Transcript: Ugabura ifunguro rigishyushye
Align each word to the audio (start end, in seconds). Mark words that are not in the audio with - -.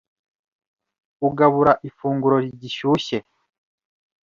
Ugabura 1.27 1.73
ifunguro 1.89 2.35
rigishyushye 2.43 3.17